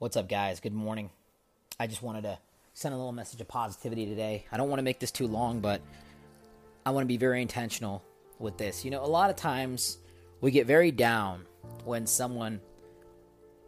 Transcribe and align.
What's 0.00 0.16
up, 0.16 0.30
guys? 0.30 0.60
Good 0.60 0.72
morning. 0.72 1.10
I 1.78 1.86
just 1.86 2.02
wanted 2.02 2.22
to 2.22 2.38
send 2.72 2.94
a 2.94 2.96
little 2.96 3.12
message 3.12 3.38
of 3.42 3.48
positivity 3.48 4.06
today. 4.06 4.46
I 4.50 4.56
don't 4.56 4.70
want 4.70 4.78
to 4.78 4.82
make 4.82 4.98
this 4.98 5.10
too 5.10 5.26
long, 5.26 5.60
but 5.60 5.82
I 6.86 6.90
want 6.90 7.04
to 7.04 7.06
be 7.06 7.18
very 7.18 7.42
intentional 7.42 8.02
with 8.38 8.56
this. 8.56 8.82
You 8.82 8.90
know, 8.90 9.04
a 9.04 9.06
lot 9.06 9.28
of 9.28 9.36
times 9.36 9.98
we 10.40 10.52
get 10.52 10.66
very 10.66 10.90
down 10.90 11.44
when 11.84 12.06
someone 12.06 12.62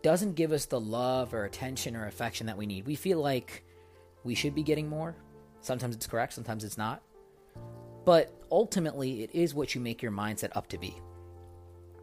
doesn't 0.00 0.32
give 0.32 0.52
us 0.52 0.64
the 0.64 0.80
love 0.80 1.34
or 1.34 1.44
attention 1.44 1.94
or 1.94 2.06
affection 2.06 2.46
that 2.46 2.56
we 2.56 2.64
need. 2.64 2.86
We 2.86 2.94
feel 2.94 3.20
like 3.20 3.62
we 4.24 4.34
should 4.34 4.54
be 4.54 4.62
getting 4.62 4.88
more. 4.88 5.14
Sometimes 5.60 5.94
it's 5.94 6.06
correct, 6.06 6.32
sometimes 6.32 6.64
it's 6.64 6.78
not. 6.78 7.02
But 8.06 8.34
ultimately, 8.50 9.22
it 9.22 9.34
is 9.34 9.52
what 9.52 9.74
you 9.74 9.82
make 9.82 10.00
your 10.00 10.12
mindset 10.12 10.56
up 10.56 10.66
to 10.68 10.78
be. 10.78 10.96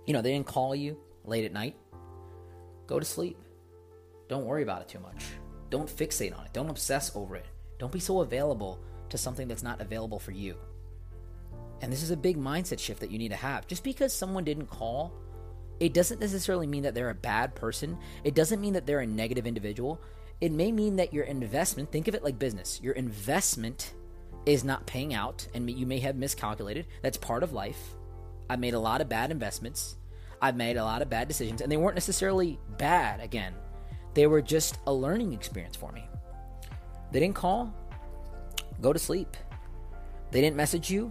You 0.06 0.14
know, 0.14 0.22
they 0.22 0.34
didn't 0.34 0.46
call 0.46 0.76
you 0.76 1.00
late 1.26 1.46
at 1.46 1.52
night. 1.52 1.76
Go 2.86 3.00
to 3.00 3.06
sleep. 3.06 3.36
Don't 4.30 4.46
worry 4.46 4.64
about 4.64 4.82
it 4.82 4.88
too 4.88 5.00
much. 5.00 5.26
Don't 5.70 5.90
fixate 5.90 6.38
on 6.38 6.46
it. 6.46 6.54
Don't 6.54 6.70
obsess 6.70 7.12
over 7.16 7.36
it. 7.36 7.48
Don't 7.80 7.92
be 7.92 8.00
so 8.00 8.22
available 8.22 8.80
to 9.10 9.18
something 9.18 9.48
that's 9.48 9.64
not 9.64 9.82
available 9.82 10.20
for 10.20 10.32
you. 10.32 10.56
And 11.82 11.92
this 11.92 12.04
is 12.04 12.12
a 12.12 12.18
big 12.18 12.38
mindset 12.38 12.80
shift 12.80 13.00
that 13.00 13.12
you 13.12 13.18
need 13.18 13.30
to 13.30 13.36
have. 13.36 13.68
Just 13.68 13.84
because 13.84 14.14
someone 14.14 14.44
didn't 14.44 14.68
call, 14.68 15.14
it 15.80 15.94
doesn't 15.94 16.20
necessarily 16.20 16.68
mean 16.68 16.84
that 16.84 16.94
they're 16.94 17.10
a 17.10 17.16
bad 17.16 17.56
person. 17.56 17.98
It 18.24 18.36
doesn't 18.36 18.62
mean 18.62 18.74
that 18.74 18.86
they're 18.86 19.00
a 19.00 19.08
negative 19.08 19.48
individual. 19.48 20.00
It 20.42 20.52
may 20.52 20.72
mean 20.72 20.98
that 20.98 21.14
your 21.14 21.26
investment, 21.26 21.92
think 21.92 22.08
of 22.08 22.16
it 22.16 22.24
like 22.24 22.38
business, 22.38 22.80
your 22.84 22.94
investment 22.94 23.94
is 24.46 24.64
not 24.64 24.86
paying 24.86 25.14
out 25.14 25.48
and 25.54 25.70
you 25.70 25.86
may 25.86 26.00
have 26.00 26.16
miscalculated. 26.16 26.86
That's 27.02 27.18
part 27.18 27.44
of 27.44 27.54
life. 27.54 27.96
I've 28.50 28.60
made 28.60 28.74
a 28.74 28.80
lot 28.80 29.02
of 29.02 29.10
bad 29.10 29.32
investments. 29.32 29.96
I've 30.42 30.56
made 30.56 30.78
a 30.78 30.84
lot 30.84 31.02
of 31.02 31.10
bad 31.10 31.28
decisions, 31.28 31.62
and 31.62 31.72
they 31.72 31.78
weren't 31.78 31.96
necessarily 31.96 32.60
bad 32.78 33.20
again. 33.20 33.54
They 34.20 34.28
were 34.28 34.42
just 34.42 34.80
a 34.86 34.92
learning 34.92 35.32
experience 35.32 35.78
for 35.78 35.94
me. 35.94 36.04
They 37.14 37.22
didn't 37.22 37.36
call, 37.36 37.74
go 38.82 38.92
to 38.92 39.00
sleep. 39.00 39.38
They 40.32 40.42
didn't 40.42 40.58
message 40.58 40.92
you, 40.92 41.10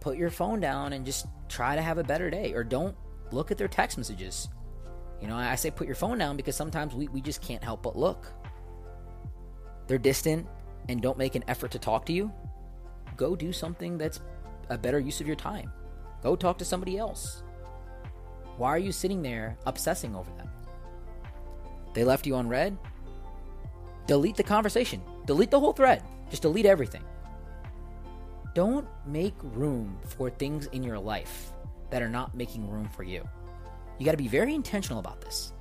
put 0.00 0.16
your 0.16 0.30
phone 0.30 0.58
down 0.58 0.94
and 0.94 1.04
just 1.04 1.26
try 1.50 1.76
to 1.76 1.82
have 1.82 1.98
a 1.98 2.02
better 2.02 2.30
day. 2.30 2.54
Or 2.54 2.64
don't 2.64 2.96
look 3.30 3.50
at 3.50 3.58
their 3.58 3.68
text 3.68 3.98
messages. 3.98 4.48
You 5.20 5.28
know, 5.28 5.36
I 5.36 5.54
say 5.54 5.70
put 5.70 5.86
your 5.86 5.94
phone 5.94 6.16
down 6.16 6.38
because 6.38 6.56
sometimes 6.56 6.94
we, 6.94 7.08
we 7.08 7.20
just 7.20 7.42
can't 7.42 7.62
help 7.62 7.82
but 7.82 7.94
look. 7.94 8.26
They're 9.86 9.98
distant 9.98 10.46
and 10.88 11.02
don't 11.02 11.18
make 11.18 11.34
an 11.34 11.44
effort 11.46 11.72
to 11.72 11.78
talk 11.78 12.06
to 12.06 12.14
you. 12.14 12.32
Go 13.18 13.36
do 13.36 13.52
something 13.52 13.98
that's 13.98 14.20
a 14.70 14.78
better 14.78 14.98
use 14.98 15.20
of 15.20 15.26
your 15.26 15.36
time. 15.36 15.70
Go 16.22 16.36
talk 16.36 16.56
to 16.56 16.64
somebody 16.64 16.96
else. 16.96 17.42
Why 18.56 18.70
are 18.70 18.78
you 18.78 18.92
sitting 18.92 19.20
there 19.20 19.58
obsessing 19.66 20.16
over 20.16 20.30
them? 20.38 20.48
They 21.94 22.04
left 22.04 22.26
you 22.26 22.34
on 22.36 22.48
read? 22.48 22.76
Delete 24.06 24.36
the 24.36 24.42
conversation. 24.42 25.02
Delete 25.26 25.50
the 25.50 25.60
whole 25.60 25.72
thread. 25.72 26.02
Just 26.30 26.42
delete 26.42 26.66
everything. 26.66 27.04
Don't 28.54 28.86
make 29.06 29.34
room 29.42 29.98
for 30.04 30.30
things 30.30 30.66
in 30.66 30.82
your 30.82 30.98
life 30.98 31.52
that 31.90 32.02
are 32.02 32.08
not 32.08 32.34
making 32.34 32.68
room 32.68 32.88
for 32.88 33.02
you. 33.02 33.26
You 33.98 34.04
got 34.04 34.12
to 34.12 34.18
be 34.18 34.28
very 34.28 34.54
intentional 34.54 34.98
about 34.98 35.20
this. 35.20 35.52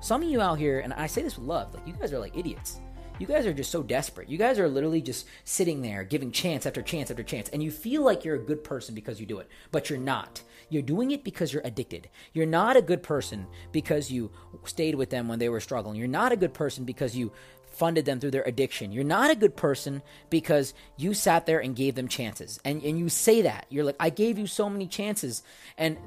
Some 0.00 0.22
of 0.22 0.28
you 0.28 0.40
out 0.40 0.58
here, 0.58 0.80
and 0.80 0.92
I 0.94 1.06
say 1.06 1.22
this 1.22 1.36
with 1.36 1.46
love, 1.46 1.74
like 1.74 1.86
you 1.86 1.92
guys 1.92 2.12
are 2.12 2.18
like 2.18 2.36
idiots. 2.36 2.80
You 3.18 3.26
guys 3.26 3.46
are 3.46 3.52
just 3.52 3.70
so 3.70 3.82
desperate. 3.82 4.28
You 4.28 4.38
guys 4.38 4.58
are 4.58 4.68
literally 4.68 5.00
just 5.00 5.26
sitting 5.44 5.82
there 5.82 6.02
giving 6.02 6.32
chance 6.32 6.66
after 6.66 6.82
chance 6.82 7.10
after 7.10 7.22
chance, 7.22 7.48
and 7.50 7.62
you 7.62 7.70
feel 7.70 8.02
like 8.02 8.24
you're 8.24 8.34
a 8.36 8.38
good 8.38 8.64
person 8.64 8.94
because 8.94 9.20
you 9.20 9.26
do 9.26 9.38
it, 9.38 9.48
but 9.70 9.90
you're 9.90 9.98
not. 9.98 10.42
You're 10.70 10.82
doing 10.82 11.10
it 11.10 11.22
because 11.22 11.52
you're 11.52 11.62
addicted. 11.64 12.08
You're 12.32 12.46
not 12.46 12.76
a 12.76 12.82
good 12.82 13.02
person 13.02 13.46
because 13.70 14.10
you 14.10 14.30
stayed 14.64 14.94
with 14.94 15.10
them 15.10 15.28
when 15.28 15.38
they 15.38 15.50
were 15.50 15.60
struggling. 15.60 15.96
You're 15.96 16.08
not 16.08 16.32
a 16.32 16.36
good 16.36 16.54
person 16.54 16.84
because 16.84 17.14
you 17.14 17.30
funded 17.66 18.04
them 18.04 18.20
through 18.20 18.30
their 18.30 18.42
addiction. 18.42 18.92
You're 18.92 19.04
not 19.04 19.30
a 19.30 19.36
good 19.36 19.56
person 19.56 20.02
because 20.30 20.74
you 20.96 21.14
sat 21.14 21.46
there 21.46 21.60
and 21.60 21.76
gave 21.76 21.94
them 21.94 22.08
chances. 22.08 22.58
And 22.64 22.82
and 22.82 22.98
you 22.98 23.08
say 23.08 23.42
that. 23.42 23.66
You're 23.68 23.84
like, 23.84 23.96
I 24.00 24.10
gave 24.10 24.38
you 24.38 24.46
so 24.46 24.70
many 24.70 24.86
chances. 24.86 25.42
And 25.76 25.98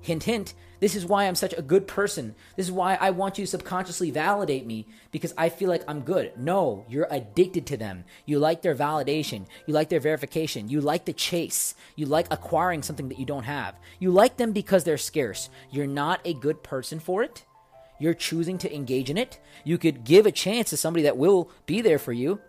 hint 0.00 0.24
hint, 0.24 0.54
this 0.80 0.94
is 0.96 1.04
why 1.04 1.24
I'm 1.24 1.34
such 1.34 1.54
a 1.56 1.62
good 1.62 1.86
person. 1.86 2.34
This 2.56 2.66
is 2.66 2.72
why 2.72 2.94
I 2.94 3.10
want 3.10 3.38
you 3.38 3.44
to 3.44 3.50
subconsciously 3.50 4.10
validate 4.10 4.66
me 4.66 4.86
because 5.12 5.34
I 5.36 5.50
feel 5.50 5.68
like 5.68 5.84
I'm 5.86 6.00
good. 6.00 6.32
No, 6.38 6.86
you're 6.88 7.06
addicted 7.10 7.66
to 7.66 7.76
them. 7.76 8.04
You 8.24 8.38
like 8.38 8.62
their 8.62 8.74
validation. 8.74 9.46
You 9.66 9.74
like 9.74 9.90
their 9.90 10.00
verification. 10.00 10.70
You 10.70 10.80
like 10.80 11.04
the 11.04 11.12
chase. 11.12 11.74
You 11.96 12.06
like 12.06 12.26
acquiring 12.30 12.82
something 12.82 13.10
that 13.10 13.18
you 13.18 13.26
don't 13.26 13.44
have. 13.44 13.78
You 13.98 14.10
like 14.10 14.38
them 14.38 14.52
because 14.52 14.84
they're 14.84 14.98
scarce. 14.98 15.50
You're 15.70 15.86
not 15.86 16.20
a 16.24 16.34
good 16.34 16.62
person 16.62 16.98
for 16.98 17.22
it. 17.22 17.44
You're 17.98 18.14
choosing 18.14 18.56
to 18.58 18.74
engage 18.74 19.10
in 19.10 19.18
it. 19.18 19.38
You 19.62 19.76
could 19.76 20.04
give 20.04 20.24
a 20.24 20.32
chance 20.32 20.70
to 20.70 20.78
somebody 20.78 21.02
that 21.02 21.18
will 21.18 21.50
be 21.66 21.82
there 21.82 21.98
for 21.98 22.14
you. 22.14 22.40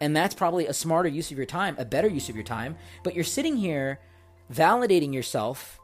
And 0.00 0.16
that's 0.16 0.34
probably 0.34 0.66
a 0.66 0.72
smarter 0.72 1.08
use 1.08 1.30
of 1.30 1.36
your 1.36 1.46
time, 1.46 1.76
a 1.78 1.84
better 1.84 2.08
use 2.08 2.30
of 2.30 2.34
your 2.34 2.44
time. 2.44 2.76
But 3.02 3.14
you're 3.14 3.24
sitting 3.24 3.56
here 3.56 4.00
validating 4.52 5.12
yourself 5.12 5.80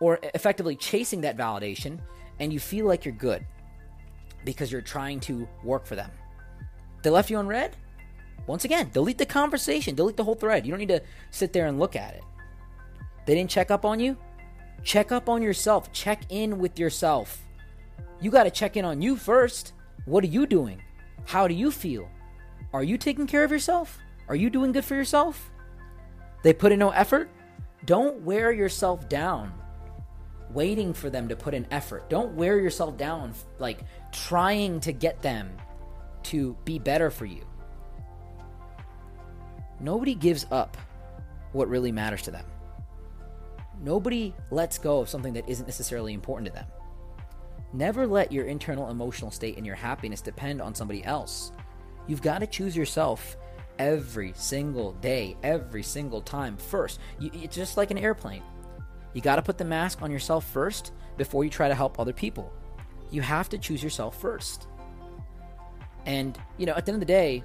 or 0.00 0.18
effectively 0.34 0.76
chasing 0.76 1.22
that 1.22 1.36
validation, 1.36 1.98
and 2.38 2.52
you 2.52 2.60
feel 2.60 2.86
like 2.86 3.04
you're 3.04 3.14
good 3.14 3.44
because 4.44 4.70
you're 4.70 4.80
trying 4.80 5.20
to 5.20 5.48
work 5.64 5.86
for 5.86 5.96
them. 5.96 6.10
They 7.02 7.10
left 7.10 7.30
you 7.30 7.36
on 7.36 7.46
read? 7.46 7.76
Once 8.46 8.64
again, 8.64 8.90
delete 8.92 9.18
the 9.18 9.26
conversation, 9.26 9.94
delete 9.94 10.16
the 10.16 10.24
whole 10.24 10.34
thread. 10.34 10.64
You 10.64 10.72
don't 10.72 10.78
need 10.78 10.88
to 10.88 11.02
sit 11.30 11.52
there 11.52 11.66
and 11.66 11.78
look 11.78 11.96
at 11.96 12.14
it. 12.14 12.22
They 13.26 13.34
didn't 13.34 13.50
check 13.50 13.70
up 13.70 13.84
on 13.84 13.98
you? 13.98 14.16
Check 14.84 15.10
up 15.10 15.28
on 15.28 15.42
yourself. 15.42 15.92
Check 15.92 16.22
in 16.28 16.58
with 16.58 16.78
yourself. 16.78 17.42
You 18.20 18.30
got 18.30 18.44
to 18.44 18.50
check 18.50 18.76
in 18.76 18.84
on 18.84 19.02
you 19.02 19.16
first. 19.16 19.72
What 20.04 20.22
are 20.22 20.28
you 20.28 20.46
doing? 20.46 20.80
How 21.24 21.48
do 21.48 21.54
you 21.54 21.72
feel? 21.72 22.08
Are 22.72 22.84
you 22.84 22.96
taking 22.96 23.26
care 23.26 23.42
of 23.42 23.50
yourself? 23.50 23.98
Are 24.28 24.36
you 24.36 24.48
doing 24.48 24.70
good 24.70 24.84
for 24.84 24.94
yourself? 24.94 25.50
They 26.44 26.52
put 26.52 26.70
in 26.70 26.78
no 26.78 26.90
effort? 26.90 27.28
Don't 27.84 28.22
wear 28.22 28.52
yourself 28.52 29.08
down 29.08 29.52
waiting 30.50 30.92
for 30.92 31.10
them 31.10 31.28
to 31.28 31.36
put 31.36 31.54
in 31.54 31.66
effort. 31.70 32.08
Don't 32.08 32.34
wear 32.34 32.58
yourself 32.58 32.96
down 32.96 33.34
like 33.58 33.80
trying 34.12 34.80
to 34.80 34.92
get 34.92 35.22
them 35.22 35.50
to 36.24 36.56
be 36.64 36.78
better 36.78 37.10
for 37.10 37.24
you. 37.26 37.46
Nobody 39.80 40.14
gives 40.14 40.46
up 40.50 40.76
what 41.52 41.68
really 41.68 41.92
matters 41.92 42.22
to 42.22 42.30
them. 42.30 42.44
Nobody 43.82 44.34
lets 44.50 44.78
go 44.78 45.00
of 45.00 45.08
something 45.08 45.34
that 45.34 45.48
isn't 45.48 45.66
necessarily 45.66 46.14
important 46.14 46.46
to 46.46 46.52
them. 46.52 46.66
Never 47.72 48.06
let 48.06 48.32
your 48.32 48.46
internal 48.46 48.90
emotional 48.90 49.30
state 49.30 49.56
and 49.56 49.66
your 49.66 49.74
happiness 49.74 50.20
depend 50.20 50.62
on 50.62 50.74
somebody 50.74 51.04
else. 51.04 51.52
You've 52.06 52.22
got 52.22 52.38
to 52.38 52.46
choose 52.46 52.76
yourself 52.76 53.36
every 53.78 54.32
single 54.34 54.92
day, 54.94 55.36
every 55.42 55.82
single 55.82 56.22
time 56.22 56.56
first. 56.56 57.00
You, 57.18 57.30
it's 57.34 57.56
just 57.56 57.76
like 57.76 57.90
an 57.90 57.98
airplane. 57.98 58.42
You 59.16 59.22
got 59.22 59.36
to 59.36 59.42
put 59.42 59.56
the 59.56 59.64
mask 59.64 60.02
on 60.02 60.10
yourself 60.10 60.44
first 60.44 60.92
before 61.16 61.42
you 61.42 61.48
try 61.48 61.68
to 61.68 61.74
help 61.74 61.98
other 61.98 62.12
people. 62.12 62.52
You 63.10 63.22
have 63.22 63.48
to 63.48 63.56
choose 63.56 63.82
yourself 63.82 64.20
first. 64.20 64.68
And, 66.04 66.38
you 66.58 66.66
know, 66.66 66.74
at 66.74 66.84
the 66.84 66.92
end 66.92 67.02
of 67.02 67.08
the 67.08 67.10
day, 67.10 67.42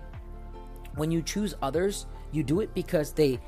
when 0.95 1.11
you 1.11 1.21
choose 1.21 1.53
others, 1.61 2.07
you 2.33 2.43
do 2.43 2.59
it 2.59 2.73
because 2.73 3.13
they 3.13 3.39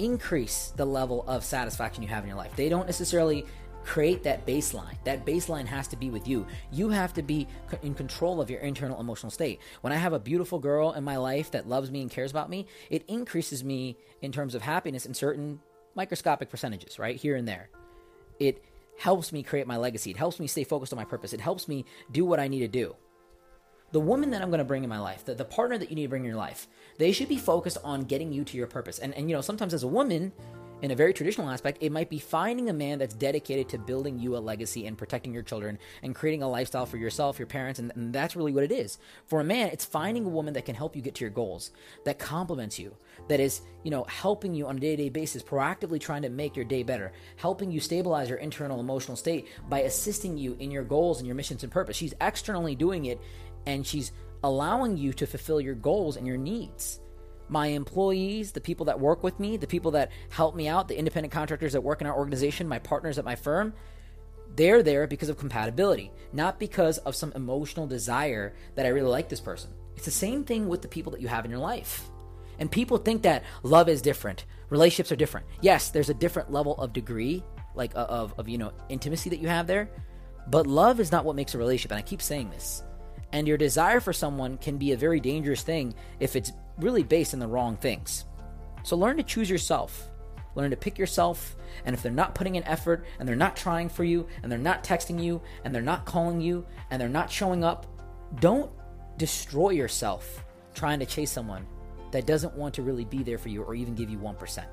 increase 0.00 0.72
the 0.74 0.84
level 0.84 1.24
of 1.28 1.44
satisfaction 1.44 2.02
you 2.02 2.08
have 2.08 2.24
in 2.24 2.28
your 2.28 2.36
life. 2.36 2.56
They 2.56 2.68
don't 2.68 2.86
necessarily 2.86 3.46
create 3.84 4.24
that 4.24 4.44
baseline. 4.44 4.96
That 5.04 5.24
baseline 5.24 5.66
has 5.66 5.86
to 5.88 5.96
be 5.96 6.10
with 6.10 6.26
you. 6.26 6.48
You 6.72 6.88
have 6.88 7.14
to 7.14 7.22
be 7.22 7.46
in 7.82 7.94
control 7.94 8.40
of 8.40 8.50
your 8.50 8.58
internal 8.62 8.98
emotional 8.98 9.30
state. 9.30 9.60
When 9.82 9.92
I 9.92 9.96
have 9.96 10.12
a 10.12 10.18
beautiful 10.18 10.58
girl 10.58 10.90
in 10.94 11.04
my 11.04 11.18
life 11.18 11.52
that 11.52 11.68
loves 11.68 11.88
me 11.92 12.02
and 12.02 12.10
cares 12.10 12.32
about 12.32 12.50
me, 12.50 12.66
it 12.90 13.04
increases 13.06 13.62
me 13.62 13.96
in 14.22 14.32
terms 14.32 14.56
of 14.56 14.62
happiness 14.62 15.06
in 15.06 15.14
certain 15.14 15.60
microscopic 15.94 16.50
percentages, 16.50 16.98
right? 16.98 17.16
Here 17.16 17.36
and 17.36 17.46
there. 17.46 17.68
It 18.38 18.64
helps 18.98 19.32
me 19.32 19.42
create 19.42 19.66
my 19.66 19.76
legacy. 19.76 20.10
It 20.10 20.16
helps 20.16 20.38
me 20.38 20.46
stay 20.46 20.64
focused 20.64 20.92
on 20.92 20.98
my 20.98 21.04
purpose. 21.04 21.32
It 21.32 21.40
helps 21.40 21.68
me 21.68 21.84
do 22.10 22.24
what 22.24 22.40
I 22.40 22.48
need 22.48 22.60
to 22.60 22.68
do. 22.68 22.96
The 23.92 24.00
woman 24.00 24.30
that 24.30 24.42
I'm 24.42 24.50
going 24.50 24.58
to 24.58 24.64
bring 24.64 24.84
in 24.84 24.90
my 24.90 25.00
life, 25.00 25.24
the, 25.24 25.34
the 25.34 25.44
partner 25.44 25.76
that 25.76 25.90
you 25.90 25.96
need 25.96 26.04
to 26.04 26.08
bring 26.08 26.22
in 26.22 26.28
your 26.28 26.38
life, 26.38 26.68
they 26.98 27.10
should 27.10 27.28
be 27.28 27.38
focused 27.38 27.78
on 27.82 28.02
getting 28.02 28.32
you 28.32 28.44
to 28.44 28.56
your 28.56 28.66
purpose. 28.66 28.98
And, 28.98 29.14
and 29.14 29.28
you 29.28 29.34
know, 29.34 29.42
sometimes 29.42 29.74
as 29.74 29.82
a 29.82 29.88
woman, 29.88 30.32
in 30.82 30.90
a 30.90 30.94
very 30.94 31.12
traditional 31.12 31.50
aspect, 31.50 31.78
it 31.80 31.92
might 31.92 32.08
be 32.08 32.18
finding 32.18 32.70
a 32.70 32.72
man 32.72 32.98
that's 32.98 33.14
dedicated 33.14 33.68
to 33.70 33.78
building 33.78 34.18
you 34.18 34.36
a 34.36 34.38
legacy 34.38 34.86
and 34.86 34.96
protecting 34.96 35.34
your 35.34 35.42
children 35.42 35.78
and 36.02 36.14
creating 36.14 36.42
a 36.42 36.48
lifestyle 36.48 36.86
for 36.86 36.96
yourself, 36.96 37.38
your 37.38 37.46
parents, 37.46 37.78
and, 37.78 37.92
and, 37.94 38.10
that's 38.14 38.34
really 38.34 38.52
what 38.52 38.64
it 38.64 38.72
is. 38.72 38.98
For 39.26 39.40
a 39.40 39.44
man, 39.44 39.68
it's 39.68 39.84
finding 39.84 40.24
a 40.24 40.28
woman 40.28 40.54
that 40.54 40.64
can 40.64 40.74
help 40.74 40.96
you 40.96 41.02
get 41.02 41.14
to 41.16 41.24
your 41.24 41.30
goals, 41.30 41.70
that 42.04 42.18
complements 42.18 42.78
you, 42.78 42.96
that 43.28 43.40
is, 43.40 43.60
you 43.84 43.90
know, 43.90 44.04
helping 44.04 44.54
you 44.54 44.66
on 44.66 44.76
a 44.78 44.80
day-to-day 44.80 45.10
basis, 45.10 45.42
proactively 45.42 46.00
trying 46.00 46.22
to 46.22 46.28
make 46.28 46.56
your 46.56 46.64
day 46.64 46.82
better, 46.82 47.12
helping 47.36 47.70
you 47.70 47.80
stabilize 47.80 48.28
your 48.28 48.38
internal 48.38 48.80
emotional 48.80 49.16
state 49.16 49.48
by 49.68 49.80
assisting 49.80 50.38
you 50.38 50.56
in 50.58 50.70
your 50.70 50.84
goals 50.84 51.18
and 51.18 51.26
your 51.26 51.36
missions 51.36 51.62
and 51.62 51.70
purpose. 51.70 51.96
She's 51.96 52.14
externally 52.20 52.74
doing 52.74 53.04
it 53.04 53.20
and 53.66 53.86
she's 53.86 54.12
allowing 54.42 54.96
you 54.96 55.12
to 55.12 55.26
fulfill 55.26 55.60
your 55.60 55.74
goals 55.74 56.16
and 56.16 56.26
your 56.26 56.38
needs 56.38 57.00
my 57.50 57.66
employees, 57.66 58.52
the 58.52 58.60
people 58.60 58.86
that 58.86 59.00
work 59.00 59.24
with 59.24 59.40
me, 59.40 59.56
the 59.56 59.66
people 59.66 59.90
that 59.90 60.12
help 60.30 60.54
me 60.54 60.68
out, 60.68 60.86
the 60.86 60.96
independent 60.96 61.32
contractors 61.32 61.72
that 61.72 61.82
work 61.82 62.00
in 62.00 62.06
our 62.06 62.16
organization, 62.16 62.68
my 62.68 62.78
partners 62.78 63.18
at 63.18 63.24
my 63.24 63.34
firm, 63.34 63.74
They're 64.56 64.82
there 64.82 65.06
because 65.06 65.28
of 65.28 65.38
compatibility, 65.38 66.10
not 66.32 66.58
because 66.58 66.98
of 66.98 67.14
some 67.14 67.32
emotional 67.34 67.86
desire 67.86 68.54
that 68.74 68.86
I 68.86 68.90
really 68.90 69.10
like 69.10 69.28
this 69.28 69.40
person. 69.40 69.70
It's 69.96 70.04
the 70.04 70.10
same 70.10 70.44
thing 70.44 70.68
with 70.68 70.82
the 70.82 70.88
people 70.88 71.12
that 71.12 71.20
you 71.20 71.28
have 71.28 71.44
in 71.44 71.50
your 71.50 71.60
life. 71.60 72.08
And 72.58 72.70
people 72.70 72.98
think 72.98 73.22
that 73.22 73.44
love 73.62 73.88
is 73.88 74.02
different, 74.02 74.44
relationships 74.68 75.12
are 75.12 75.16
different. 75.16 75.46
Yes, 75.60 75.90
there's 75.90 76.10
a 76.10 76.14
different 76.14 76.52
level 76.52 76.76
of 76.76 76.92
degree, 76.92 77.42
like 77.74 77.94
uh, 77.96 78.06
of, 78.08 78.34
of 78.38 78.48
you 78.48 78.58
know 78.58 78.72
intimacy 78.88 79.30
that 79.30 79.40
you 79.40 79.48
have 79.48 79.66
there, 79.66 79.88
but 80.48 80.66
love 80.66 81.00
is 81.00 81.12
not 81.12 81.24
what 81.24 81.36
makes 81.36 81.54
a 81.54 81.58
relationship. 81.58 81.92
And 81.92 81.98
I 81.98 82.02
keep 82.02 82.22
saying 82.22 82.50
this. 82.50 82.82
And 83.32 83.46
your 83.46 83.56
desire 83.56 84.00
for 84.00 84.12
someone 84.12 84.58
can 84.58 84.76
be 84.76 84.92
a 84.92 84.96
very 84.96 85.20
dangerous 85.20 85.62
thing 85.62 85.94
if 86.18 86.34
it's 86.36 86.52
really 86.78 87.02
based 87.02 87.32
in 87.32 87.38
the 87.38 87.46
wrong 87.46 87.76
things. 87.76 88.24
So 88.82 88.96
learn 88.96 89.16
to 89.18 89.22
choose 89.22 89.48
yourself. 89.48 90.10
Learn 90.54 90.70
to 90.70 90.76
pick 90.76 90.98
yourself. 90.98 91.56
And 91.84 91.94
if 91.94 92.02
they're 92.02 92.10
not 92.10 92.34
putting 92.34 92.56
in 92.56 92.64
effort 92.64 93.04
and 93.18 93.28
they're 93.28 93.36
not 93.36 93.56
trying 93.56 93.88
for 93.88 94.04
you 94.04 94.26
and 94.42 94.50
they're 94.50 94.58
not 94.58 94.82
texting 94.82 95.22
you 95.22 95.40
and 95.64 95.74
they're 95.74 95.82
not 95.82 96.06
calling 96.06 96.40
you 96.40 96.66
and 96.90 97.00
they're 97.00 97.08
not 97.08 97.30
showing 97.30 97.62
up, 97.62 97.86
don't 98.40 98.70
destroy 99.16 99.70
yourself 99.70 100.44
trying 100.74 100.98
to 100.98 101.06
chase 101.06 101.30
someone 101.30 101.66
that 102.10 102.26
doesn't 102.26 102.54
want 102.54 102.74
to 102.74 102.82
really 102.82 103.04
be 103.04 103.22
there 103.22 103.38
for 103.38 103.48
you 103.48 103.62
or 103.62 103.74
even 103.74 103.94
give 103.94 104.10
you 104.10 104.18
1%. 104.18 104.64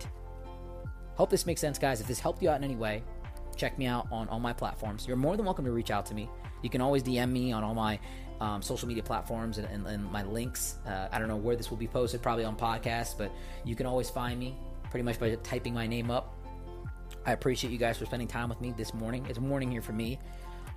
Hope 1.15 1.29
this 1.29 1.45
makes 1.45 1.61
sense, 1.61 1.77
guys. 1.77 2.01
If 2.01 2.07
this 2.07 2.19
helped 2.19 2.41
you 2.41 2.49
out 2.49 2.57
in 2.57 2.63
any 2.63 2.75
way, 2.75 3.03
check 3.55 3.77
me 3.77 3.87
out 3.87 4.07
on 4.11 4.27
all 4.29 4.39
my 4.39 4.53
platforms. 4.53 5.07
You're 5.07 5.17
more 5.17 5.35
than 5.35 5.45
welcome 5.45 5.65
to 5.65 5.71
reach 5.71 5.91
out 5.91 6.05
to 6.07 6.15
me. 6.15 6.29
You 6.61 6.69
can 6.69 6.81
always 6.81 7.03
DM 7.03 7.31
me 7.31 7.51
on 7.51 7.63
all 7.63 7.73
my 7.73 7.99
um, 8.39 8.61
social 8.61 8.87
media 8.87 9.03
platforms 9.03 9.57
and, 9.57 9.67
and, 9.67 9.85
and 9.87 10.11
my 10.11 10.23
links. 10.23 10.77
Uh, 10.85 11.07
I 11.11 11.19
don't 11.19 11.27
know 11.27 11.37
where 11.37 11.55
this 11.55 11.69
will 11.69 11.77
be 11.77 11.87
posted, 11.87 12.21
probably 12.21 12.45
on 12.45 12.55
podcasts, 12.55 13.17
but 13.17 13.31
you 13.65 13.75
can 13.75 13.85
always 13.85 14.09
find 14.09 14.39
me 14.39 14.55
pretty 14.89 15.03
much 15.03 15.19
by 15.19 15.35
typing 15.35 15.73
my 15.73 15.87
name 15.87 16.11
up. 16.11 16.35
I 17.25 17.33
appreciate 17.33 17.71
you 17.71 17.77
guys 17.77 17.97
for 17.97 18.05
spending 18.05 18.27
time 18.27 18.49
with 18.49 18.61
me 18.61 18.73
this 18.77 18.93
morning. 18.93 19.25
It's 19.27 19.39
morning 19.39 19.71
here 19.71 19.81
for 19.81 19.93
me. 19.93 20.19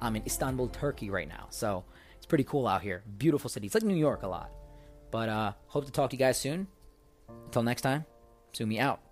I'm 0.03 0.17
in 0.17 0.23
Istanbul, 0.25 0.69
Turkey 0.69 1.11
right 1.11 1.29
now, 1.29 1.47
so 1.51 1.85
it's 2.17 2.27
pretty 2.27 2.45
cool 2.45 2.67
out 2.67 2.83
here. 2.83 3.03
Beautiful 3.19 3.51
city. 3.51 3.67
It's 3.67 3.75
like 3.75 3.85
New 3.85 3.95
York 3.95 4.23
a 4.23 4.29
lot. 4.29 4.51
But 5.11 5.29
uh, 5.29 5.53
hope 5.67 5.87
to 5.87 5.93
talk 5.93 6.11
to 6.11 6.17
you 6.17 6.19
guys 6.19 6.39
soon. 6.39 6.67
Until 7.47 7.63
next 7.63 7.83
time, 7.83 8.05
Sumi 8.53 8.81
out. 8.81 9.10